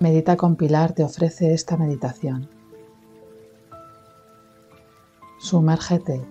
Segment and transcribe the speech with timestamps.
[0.00, 2.48] Medita con Pilar te ofrece esta meditación.
[5.40, 6.24] Sumérgete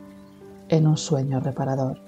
[0.69, 1.99] en un sueño reparador.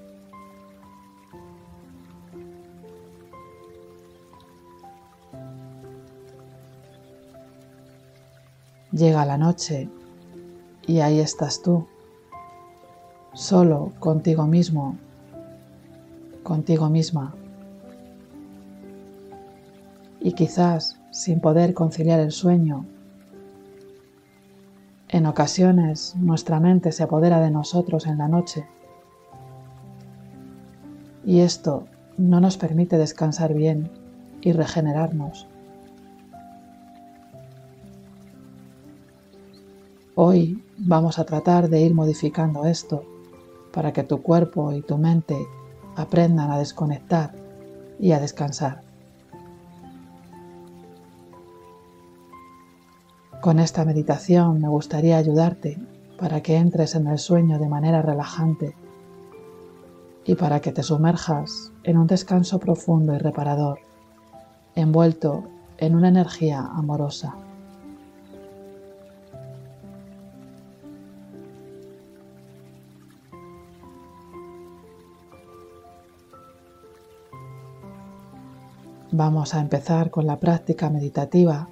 [8.93, 9.89] Llega la noche
[10.87, 11.85] y ahí estás tú,
[13.33, 14.95] solo contigo mismo,
[16.41, 17.35] contigo misma.
[20.29, 22.85] Y quizás sin poder conciliar el sueño.
[25.07, 28.67] En ocasiones nuestra mente se apodera de nosotros en la noche
[31.25, 31.85] y esto
[32.19, 33.89] no nos permite descansar bien
[34.41, 35.47] y regenerarnos.
[40.13, 43.03] Hoy vamos a tratar de ir modificando esto
[43.73, 45.39] para que tu cuerpo y tu mente
[45.95, 47.33] aprendan a desconectar
[47.99, 48.88] y a descansar.
[53.49, 55.79] Con esta meditación me gustaría ayudarte
[56.19, 58.75] para que entres en el sueño de manera relajante
[60.23, 63.79] y para que te sumerjas en un descanso profundo y reparador,
[64.75, 65.45] envuelto
[65.79, 67.33] en una energía amorosa.
[79.11, 81.67] Vamos a empezar con la práctica meditativa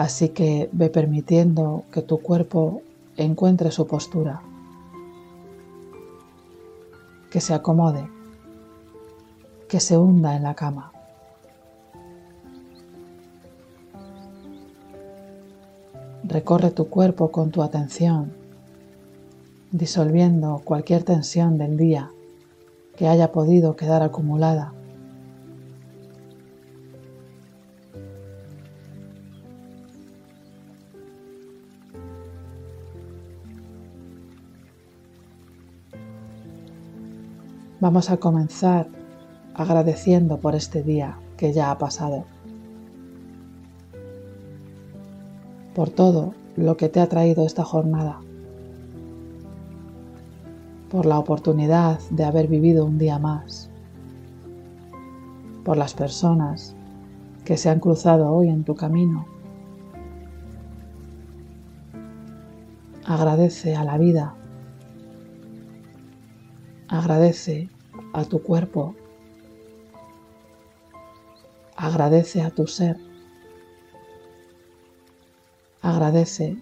[0.00, 2.80] Así que ve permitiendo que tu cuerpo
[3.18, 4.40] encuentre su postura,
[7.30, 8.08] que se acomode,
[9.68, 10.90] que se hunda en la cama.
[16.24, 18.32] Recorre tu cuerpo con tu atención,
[19.70, 22.10] disolviendo cualquier tensión del día
[22.96, 24.72] que haya podido quedar acumulada
[37.80, 38.88] Vamos a comenzar
[39.54, 42.24] agradeciendo por este día que ya ha pasado,
[45.74, 48.18] por todo lo que te ha traído esta jornada,
[50.90, 53.70] por la oportunidad de haber vivido un día más,
[55.64, 56.74] por las personas
[57.46, 59.24] que se han cruzado hoy en tu camino.
[63.06, 64.34] Agradece a la vida
[66.90, 67.68] Agradece
[68.12, 68.96] a tu cuerpo.
[71.76, 72.96] Agradece a tu ser.
[75.82, 76.56] Agradece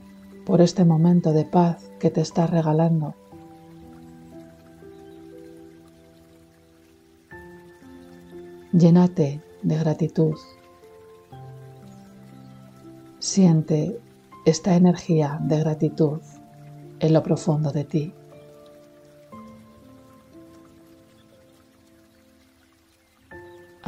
[0.44, 3.14] por este momento de paz que te está regalando.
[8.72, 10.36] Llénate de gratitud.
[13.18, 13.98] Siente
[14.44, 16.20] esta energía de gratitud
[17.00, 18.17] en lo profundo de ti.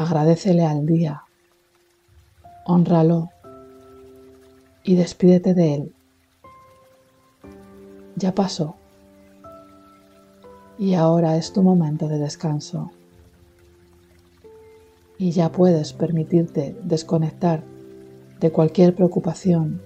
[0.00, 1.24] Agradecele al día,
[2.64, 3.28] honralo
[4.82, 5.92] y despídete de él.
[8.16, 8.76] Ya pasó
[10.78, 12.90] y ahora es tu momento de descanso.
[15.18, 17.62] Y ya puedes permitirte desconectar
[18.40, 19.82] de cualquier preocupación,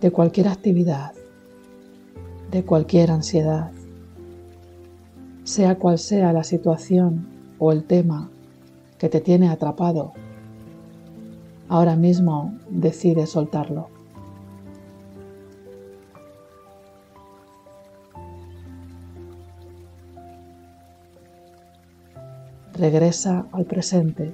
[0.00, 1.12] de cualquier actividad,
[2.50, 3.70] de cualquier ansiedad,
[5.44, 7.28] sea cual sea la situación
[7.58, 8.30] o el tema
[9.02, 10.12] que te tiene atrapado.
[11.68, 13.88] Ahora mismo decide soltarlo.
[22.74, 24.32] Regresa al presente,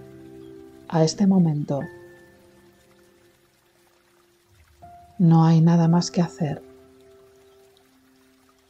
[0.87, 1.81] a este momento.
[5.19, 6.63] No hay nada más que hacer.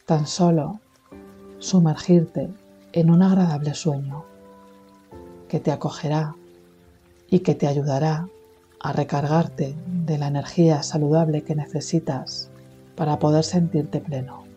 [0.06, 0.78] Tan solo
[1.58, 2.50] sumergirte
[2.93, 4.38] en un agradable sueño
[5.48, 6.34] que te acogerá
[7.30, 8.28] y que te ayudará
[8.80, 9.74] a recargarte
[10.06, 12.50] de la energía saludable que necesitas
[12.94, 14.47] para poder sentirte pleno.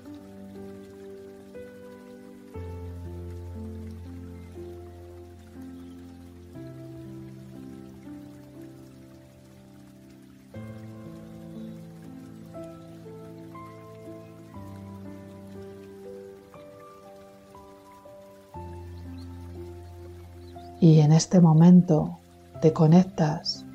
[20.81, 22.19] Y en este momento
[22.61, 23.65] te conectas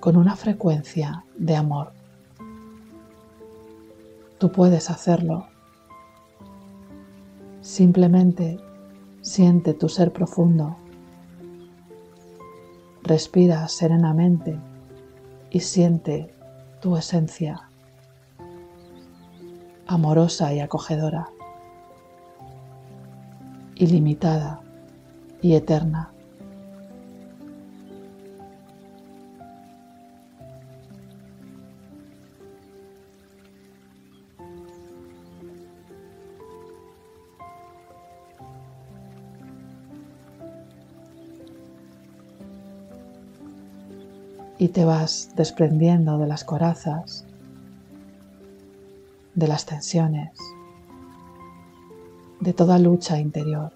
[0.00, 1.92] con una frecuencia de amor.
[4.36, 5.46] Tú puedes hacerlo.
[7.62, 8.60] Simplemente
[9.26, 10.76] Siente tu ser profundo.
[13.02, 14.56] Respira serenamente
[15.50, 16.32] y siente
[16.80, 17.68] tu esencia
[19.88, 21.28] amorosa y acogedora,
[23.74, 24.60] ilimitada
[25.42, 26.12] y eterna.
[44.66, 47.24] Y te vas desprendiendo de las corazas,
[49.36, 50.36] de las tensiones,
[52.40, 53.70] de toda lucha interior.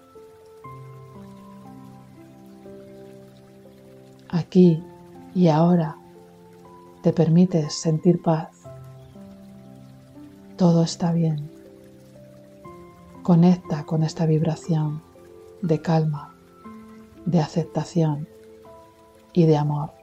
[4.27, 4.83] Aquí
[5.33, 5.95] y ahora
[7.03, 8.49] te permites sentir paz.
[10.57, 11.49] Todo está bien.
[13.23, 15.01] Conecta con esta vibración
[15.61, 16.35] de calma,
[17.25, 18.27] de aceptación
[19.31, 20.00] y de amor.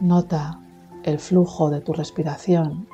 [0.00, 0.60] Nota
[1.02, 2.86] el flujo de tu respiración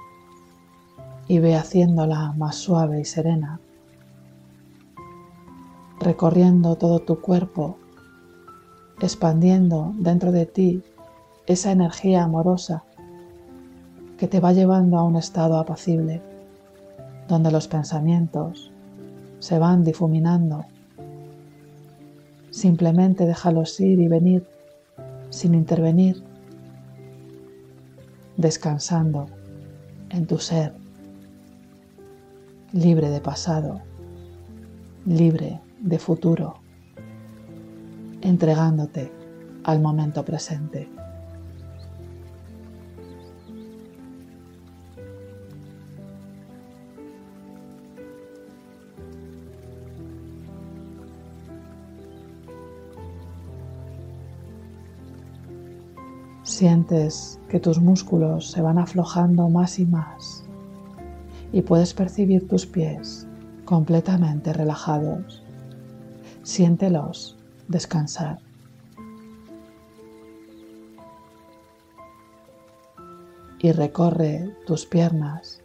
[1.29, 3.61] y ve haciéndola más suave y serena,
[6.01, 7.77] recorriendo todo tu cuerpo,
[9.03, 10.83] expandiendo dentro de ti
[11.47, 12.85] esa energía amorosa
[14.17, 16.23] que te va llevando a un estado apacible,
[17.29, 18.71] donde los pensamientos
[19.41, 20.65] se van difuminando.
[22.49, 24.47] Simplemente déjalos ir y venir
[25.29, 26.23] sin intervenir
[28.37, 29.27] descansando
[30.11, 30.75] en tu ser,
[32.73, 33.81] libre de pasado,
[35.07, 36.57] libre de futuro,
[38.21, 39.13] entregándote
[39.65, 40.89] al momento presente.
[56.65, 60.45] Sientes que tus músculos se van aflojando más y más
[61.53, 63.27] y puedes percibir tus pies
[63.67, 65.43] completamente relajados.
[66.43, 67.37] Siéntelos
[67.69, 68.39] descansar.
[73.59, 75.61] Y recorre tus piernas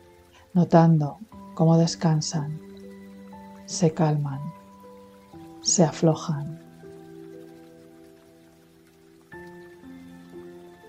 [0.53, 1.19] notando
[1.53, 2.59] cómo descansan,
[3.67, 4.41] se calman,
[5.61, 6.68] se aflojan.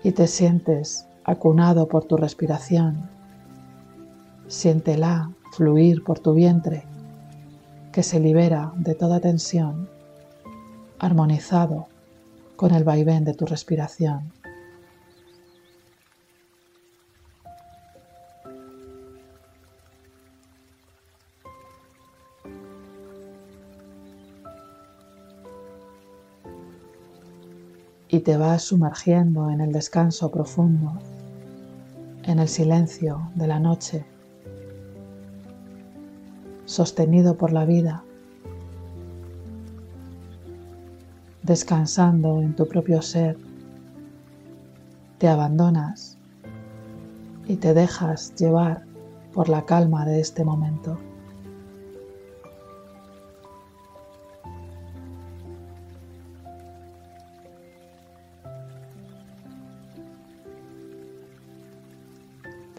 [0.03, 3.09] Y te sientes acunado por tu respiración.
[4.47, 6.83] Siéntela fluir por tu vientre,
[7.91, 9.89] que se libera de toda tensión,
[10.99, 11.87] armonizado
[12.55, 14.31] con el vaivén de tu respiración.
[28.11, 30.91] Y te vas sumergiendo en el descanso profundo,
[32.23, 34.05] en el silencio de la noche,
[36.65, 38.03] sostenido por la vida,
[41.41, 43.37] descansando en tu propio ser,
[45.17, 46.17] te abandonas
[47.47, 48.83] y te dejas llevar
[49.31, 50.97] por la calma de este momento.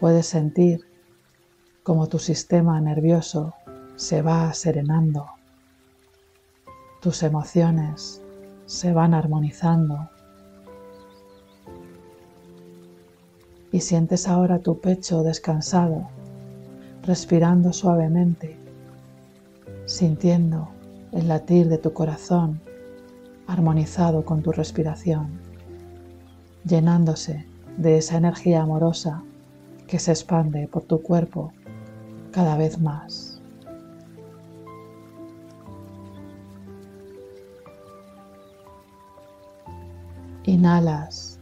[0.03, 0.81] Puedes sentir
[1.81, 3.53] como tu sistema nervioso
[3.95, 5.27] se va serenando,
[7.01, 8.21] tus emociones
[8.65, 10.09] se van armonizando.
[13.71, 16.09] Y sientes ahora tu pecho descansado,
[17.03, 18.57] respirando suavemente,
[19.85, 20.67] sintiendo
[21.13, 22.59] el latir de tu corazón
[23.47, 25.39] armonizado con tu respiración,
[26.65, 27.45] llenándose
[27.77, 29.23] de esa energía amorosa
[29.93, 31.53] que se expande por tu cuerpo
[32.31, 33.39] cada vez más.
[40.45, 41.39] Inhalas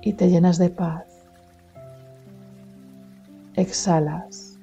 [0.00, 1.04] y te llenas de paz.
[3.54, 4.58] Exhalas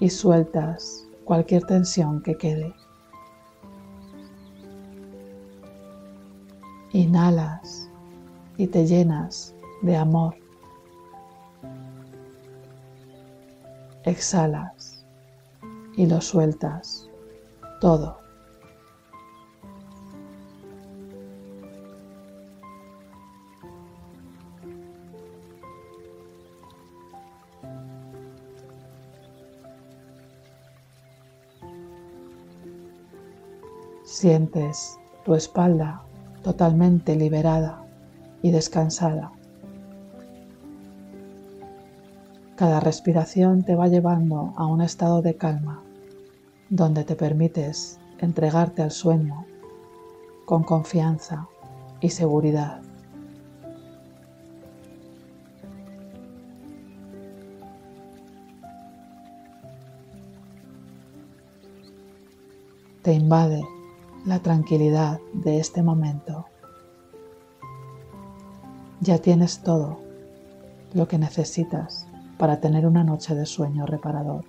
[0.00, 2.72] y sueltas cualquier tensión que quede.
[6.94, 7.90] Inhalas
[8.56, 10.45] y te llenas de amor.
[14.06, 15.04] exhalas
[15.96, 17.08] y lo sueltas
[17.80, 18.18] todo.
[34.04, 36.02] Sientes tu espalda
[36.42, 37.84] totalmente liberada
[38.40, 39.32] y descansada.
[42.56, 45.82] Cada respiración te va llevando a un estado de calma
[46.70, 49.44] donde te permites entregarte al sueño
[50.46, 51.48] con confianza
[52.00, 52.80] y seguridad.
[63.02, 63.62] Te invade
[64.24, 66.46] la tranquilidad de este momento.
[69.00, 70.00] Ya tienes todo
[70.94, 72.05] lo que necesitas
[72.38, 74.44] para tener una noche de sueño reparador.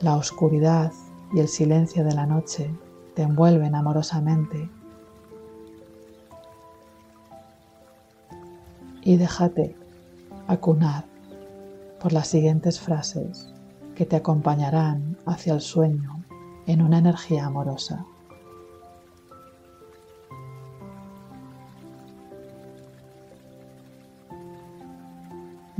[0.00, 0.92] La oscuridad
[1.32, 2.70] y el silencio de la noche
[3.14, 4.68] te envuelven amorosamente
[9.02, 9.76] y déjate
[10.46, 11.04] acunar
[12.00, 13.52] por las siguientes frases
[13.94, 16.22] que te acompañarán hacia el sueño
[16.66, 18.04] en una energía amorosa.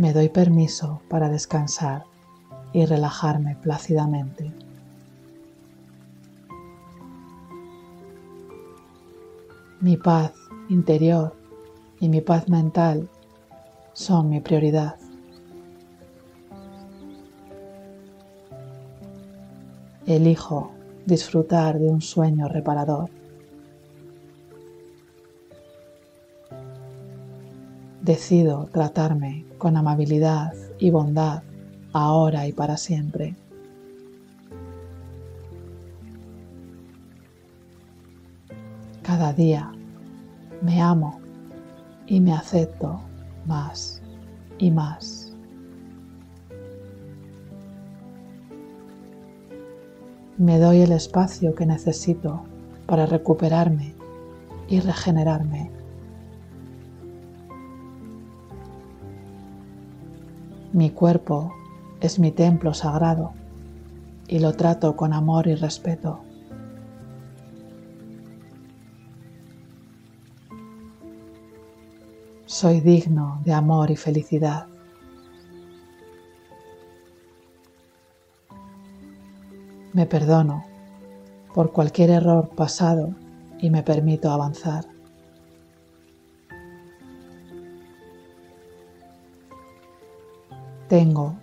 [0.05, 2.05] Me doy permiso para descansar
[2.75, 4.53] y relajarme plácidamente.
[9.81, 10.35] Mi paz
[10.69, 11.35] interior
[12.01, 13.09] y mi paz mental
[13.95, 14.97] son mi prioridad.
[20.05, 20.71] Elijo
[21.07, 23.09] disfrutar de un sueño reparador.
[28.05, 31.43] Decido tratarme con amabilidad y bondad
[31.93, 33.35] ahora y para siempre.
[39.03, 39.73] Cada día
[40.63, 41.21] me amo
[42.07, 43.01] y me acepto
[43.47, 44.03] más
[44.59, 45.25] y más.
[50.37, 52.43] me doy el espacio que necesito
[52.87, 53.95] para recuperarme
[54.69, 55.71] y regenerarme.
[60.75, 61.55] Mi cuerpo
[62.01, 63.33] es mi templo sagrado
[64.27, 66.19] y lo trato con amor y respeto.
[72.45, 74.67] Soy digno de amor y felicidad.
[79.93, 80.65] Me perdono
[81.55, 83.15] por cualquier error pasado
[83.61, 84.94] y me permito avanzar.
[90.89, 91.35] Tengo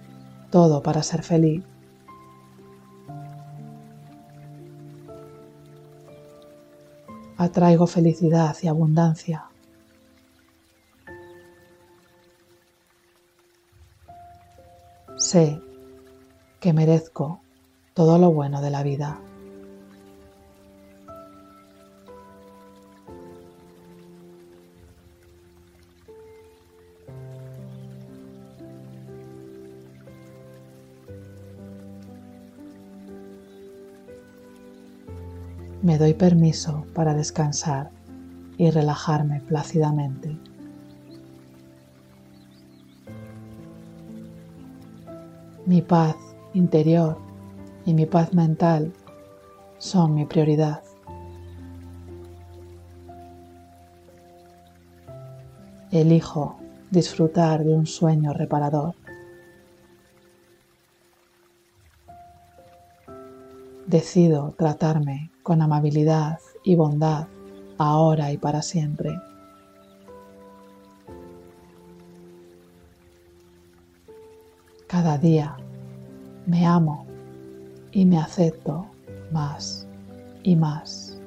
[0.51, 1.63] todo para ser feliz.
[7.37, 9.45] Atraigo felicidad y abundancia.
[15.17, 15.59] Sé
[16.59, 17.41] que merezco
[17.95, 19.19] todo lo bueno de la vida.
[35.81, 37.89] Me doy permiso para descansar
[38.55, 40.37] y relajarme plácidamente.
[45.65, 46.15] Mi paz
[46.53, 47.17] interior
[47.83, 48.93] y mi paz mental
[49.79, 50.83] son mi prioridad.
[55.89, 56.59] Elijo
[56.91, 58.93] disfrutar de un sueño reparador.
[63.87, 67.27] Decido tratarme con amabilidad y bondad
[67.77, 69.19] ahora y para siempre.
[74.87, 75.55] Cada día
[76.45, 77.05] me amo
[77.91, 78.85] y me acepto
[79.31, 79.87] más
[80.43, 81.17] y más.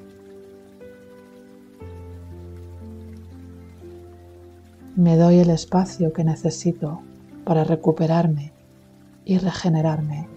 [4.96, 7.00] Me doy el espacio que necesito
[7.44, 8.52] para recuperarme
[9.24, 10.33] y regenerarme.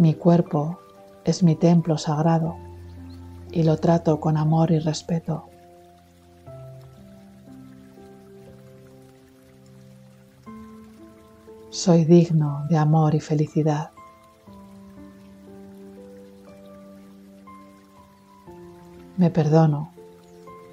[0.00, 0.78] Mi cuerpo
[1.26, 2.56] es mi templo sagrado
[3.50, 5.44] y lo trato con amor y respeto.
[11.68, 13.90] Soy digno de amor y felicidad.
[19.18, 19.92] Me perdono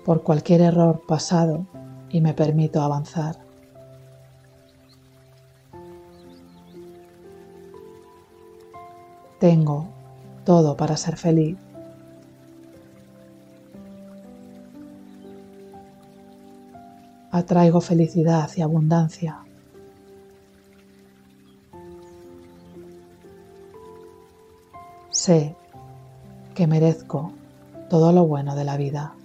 [0.06, 1.68] por cualquier error pasado
[2.10, 3.47] y me permito avanzar.
[9.40, 9.88] Tengo
[10.46, 11.58] todo para ser feliz.
[17.32, 19.38] Atraigo felicidad y abundancia.
[25.12, 25.56] Sé
[26.56, 27.32] que merezco
[27.90, 29.17] todo lo bueno de la vida.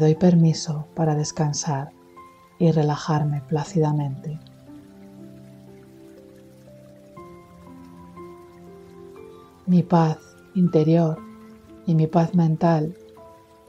[0.00, 1.92] Doy permiso para descansar
[2.58, 4.40] y relajarme plácidamente.
[9.66, 10.18] Mi paz
[10.54, 11.18] interior
[11.86, 12.96] y mi paz mental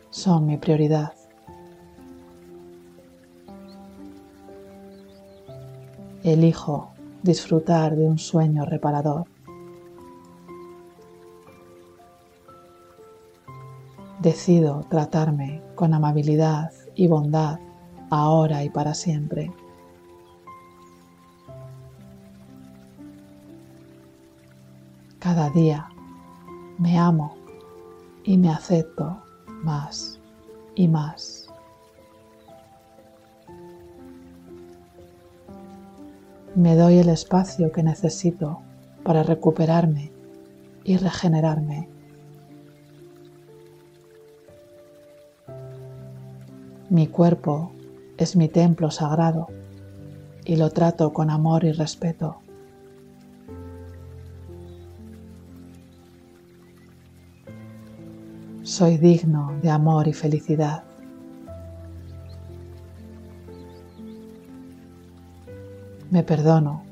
[0.10, 1.14] son mi prioridad.
[6.24, 6.92] Elijo
[7.24, 9.26] disfrutar de un sueño reparador.
[14.22, 17.58] Decido tratarme con amabilidad y bondad
[18.12, 19.52] ahora y para siempre.
[25.18, 25.90] Cada día
[26.78, 27.36] me amo
[28.24, 29.24] y me acepto
[29.64, 30.20] más
[30.76, 31.48] y más.
[36.56, 38.60] Me doy el espacio que necesito
[39.04, 40.12] para recuperarme
[40.84, 41.88] y regenerarme.
[46.92, 47.72] Mi cuerpo
[48.18, 49.48] es mi templo sagrado
[50.44, 52.42] y lo trato con amor y respeto.
[58.64, 60.84] Soy digno de amor y felicidad.
[66.10, 66.84] Me perdono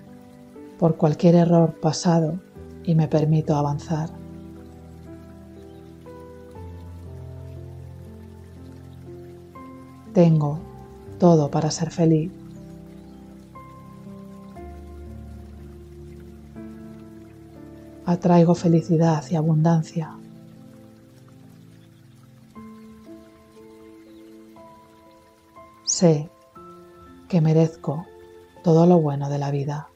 [0.80, 2.40] por cualquier error pasado
[2.86, 4.19] y me permito avanzar.
[10.14, 10.60] Tengo
[11.20, 12.32] todo para ser feliz.
[18.06, 20.16] Atraigo felicidad y abundancia.
[25.84, 26.30] Sé
[27.28, 28.06] que merezco
[28.64, 29.90] todo lo bueno de la vida.